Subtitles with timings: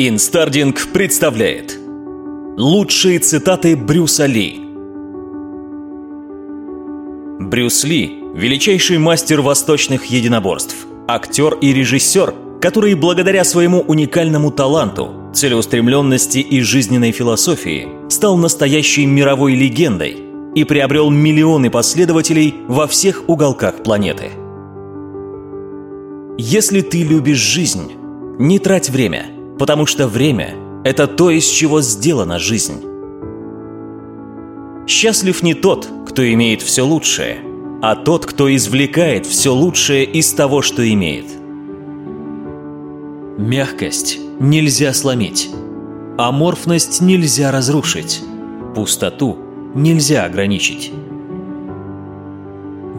[0.00, 1.76] Инстардинг представляет
[2.56, 4.60] Лучшие цитаты Брюса Ли
[7.40, 16.38] Брюс Ли– величайший мастер восточных единоборств, актер и режиссер, который благодаря своему уникальному таланту, целеустремленности
[16.38, 20.16] и жизненной философии стал настоящей мировой легендой
[20.54, 24.30] и приобрел миллионы последователей во всех уголках планеты.
[26.38, 27.94] Если ты любишь жизнь,
[28.38, 29.26] не трать время–
[29.58, 30.54] потому что время–
[30.84, 32.84] это то, из чего сделана жизнь.
[34.86, 37.40] Счастлив не тот, кто имеет все лучшее,
[37.82, 41.26] а тот, кто извлекает все лучшее из того, что имеет.
[43.36, 45.50] Мягкость нельзя сломить,
[46.16, 48.22] аморфность нельзя разрушить,
[48.74, 49.38] пустоту
[49.74, 50.92] нельзя ограничить.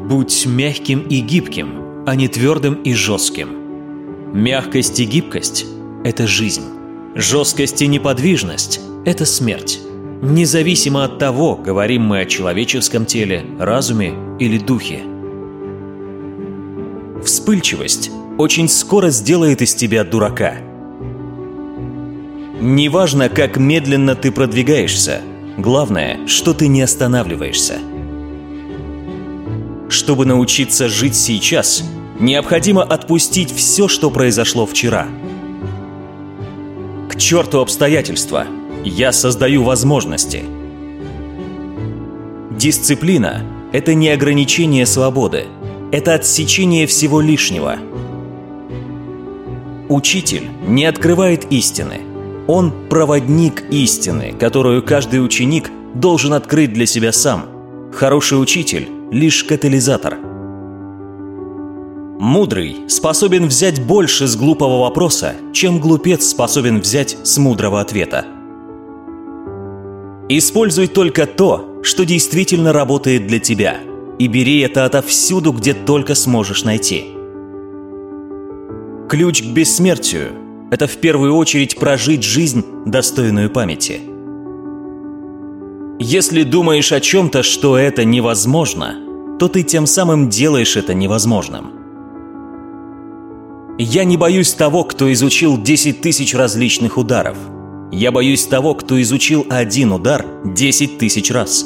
[0.08, 3.50] Будь мягким и гибким, а не твердым и жестким.
[4.34, 5.66] Мягкость и гибкость–
[6.04, 6.64] это жизнь.
[7.16, 9.80] Жесткость и неподвижность– это смерть.
[10.22, 15.02] Независимо от того, говорим мы о человеческом теле, разуме или духе.
[17.24, 20.56] Вспыльчивость очень скоро сделает из тебя дурака.
[22.62, 25.22] Неважно, как медленно ты продвигаешься,
[25.58, 27.80] главное, что ты не останавливаешься.
[29.90, 31.84] Чтобы научиться жить сейчас,
[32.20, 35.08] необходимо отпустить все, что произошло вчера–
[37.20, 38.48] черту обстоятельства.
[38.84, 40.44] Я создаю возможности.
[42.52, 45.46] Дисциплина– это не ограничение свободы.
[45.92, 47.78] Это отсечение всего лишнего.
[49.90, 52.02] Учитель не открывает истины.
[52.48, 57.46] Он– проводник истины, которую каждый ученик должен открыть для себя сам.
[57.94, 60.18] Хороший учитель– лишь катализатор–
[62.20, 68.26] Мудрый способен взять больше с глупого вопроса, чем глупец способен взять с мудрого ответа.
[70.28, 73.78] Используй только то, что действительно работает для тебя,
[74.20, 77.06] и бери это отовсюду, где только сможешь найти.
[79.08, 80.34] Ключ к бессмертию–
[80.72, 84.02] это в первую очередь прожить жизнь, достойную памяти.
[86.00, 91.76] Если думаешь о чем-то, что это невозможно, то ты тем самым делаешь это невозможным–
[93.84, 97.38] я не боюсь того, кто изучил 10 тысяч различных ударов.
[97.92, 101.64] Я боюсь того, кто изучил один удар 10 тысяч раз.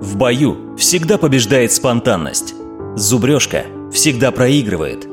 [0.00, 2.54] В бою всегда побеждает спонтанность.
[2.96, 5.08] Зубрежка всегда проигрывает.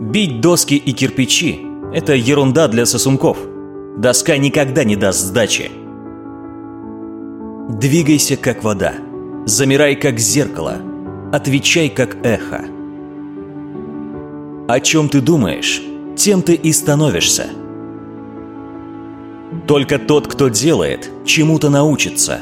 [0.00, 3.38] Бить доски и кирпичи– это ерунда для сосунков.
[3.96, 5.70] Доска никогда не даст сдачи.
[7.70, 8.94] Двигайся, как вода.
[9.46, 10.76] Замирай, как зеркало.
[11.32, 12.77] Отвечай, как эхо.
[14.68, 15.80] О чем ты думаешь,
[16.14, 17.46] тем ты и становишься.
[19.66, 22.40] Только тот, кто делает, чему-то научится.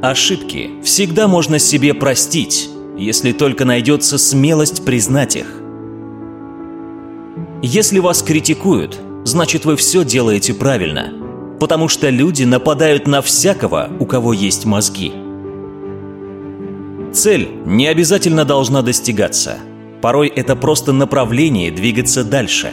[0.00, 5.60] Ошибки всегда можно себе простить, если только найдется смелость признать их.
[7.60, 11.12] Если вас критикуют, значит вы все делаете правильно,
[11.58, 15.12] потому что люди нападают на всякого, у кого есть мозги.
[17.12, 19.58] Цель не обязательно должна достигаться–
[20.02, 22.72] Порой это просто направление двигаться дальше.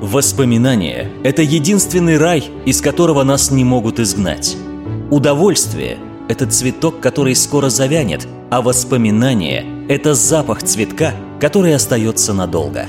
[0.00, 4.56] Воспоминания– это единственный рай, из которого нас не могут изгнать.
[5.10, 5.98] Удовольствие–
[6.28, 12.86] это цветок, который скоро завянет, а воспоминания– это запах цветка, который остается надолго.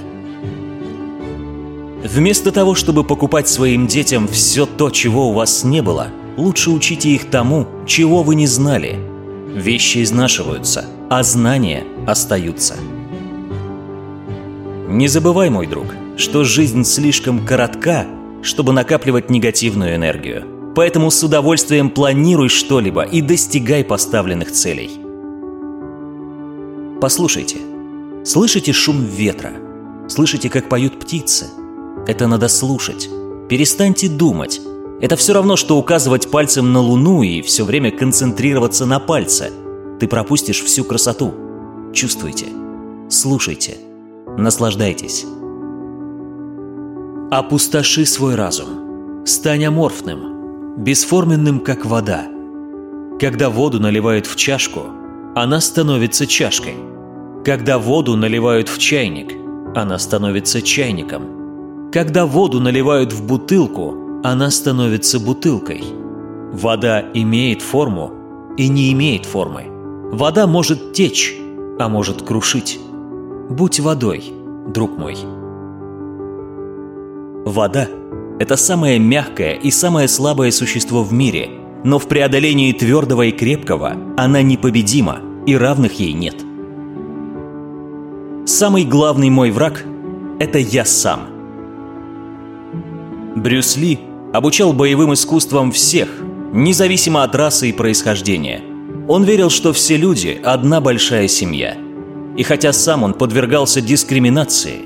[2.01, 7.09] Вместо того, чтобы покупать своим детям все то, чего у вас не было, лучше учите
[7.09, 9.10] их тому, чего вы не знали.
[9.53, 12.77] Вещи изнашиваются– а знания остаются.
[14.87, 18.05] Не забывай, мой друг, что жизнь слишком коротка,
[18.41, 20.45] чтобы накапливать негативную энергию.
[20.73, 24.89] Поэтому с удовольствием планируй что-либо и достигай поставленных целей.
[27.01, 27.57] Послушайте.
[28.23, 29.51] Слышите шум ветра?
[30.07, 31.47] Слышите, как поют птицы?
[32.07, 33.09] Это надо слушать.
[33.49, 34.61] Перестаньте думать.
[35.01, 39.51] Это все равно, что указывать пальцем на Луну и все время концентрироваться на пальце–
[40.01, 41.31] ты пропустишь всю красоту.
[41.93, 42.47] Чувствуйте,
[43.07, 43.77] слушайте,
[44.35, 45.27] наслаждайтесь.
[47.29, 49.23] Опустоши свой разум.
[49.27, 52.23] Стань аморфным, бесформенным, как вода.
[53.19, 54.85] Когда воду наливают в чашку,
[55.35, 56.73] она становится чашкой.
[57.45, 59.33] Когда воду наливают в чайник,
[59.75, 61.91] она становится чайником.
[61.93, 65.83] Когда воду наливают в бутылку, она становится бутылкой.
[66.53, 69.65] Вода имеет форму и не имеет формы.
[70.11, 71.35] Вода может течь,
[71.79, 72.79] а может крушить.
[73.49, 74.23] Будь водой,
[74.67, 75.17] друг мой.
[77.45, 77.87] Вода–
[78.39, 81.49] это самое мягкое и самое слабое существо в мире,
[81.83, 86.35] но в преодолении твердого и крепкого она непобедима, и равных ей нет.
[88.45, 89.83] Самый главный мой враг–
[90.39, 91.21] это я сам.
[93.35, 96.09] Брюс Ли обучал боевым искусствам всех,
[96.53, 98.61] независимо от расы и происхождения.
[99.07, 101.77] Он верил, что все люди– одна большая семья–
[102.37, 104.85] и хотя сам он подвергался дискриминации,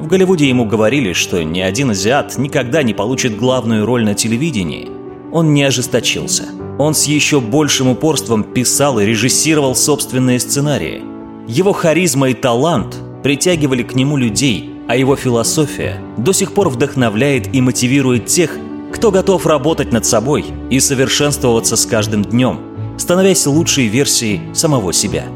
[0.00, 4.90] в Голливуде ему говорили, что ни один азиат никогда не получит главную роль на телевидении,
[5.32, 6.44] он не ожесточился.
[6.78, 11.02] Он с еще большим упорством писал и режиссировал собственные сценарии.
[11.48, 17.54] Его харизма и талант притягивали к нему людей, а его философия до сих пор вдохновляет
[17.54, 18.58] и мотивирует тех,
[19.04, 22.58] кто готов работать над собой и совершенствоваться с каждым днем,
[22.96, 25.26] становясь лучшей версией самого себя.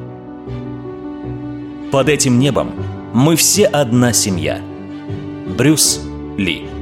[1.92, 2.72] Под этим небом
[3.12, 4.62] мы все одна семья.
[5.58, 6.00] Брюс
[6.38, 6.77] Ли